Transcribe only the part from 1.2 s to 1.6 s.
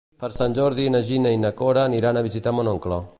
i na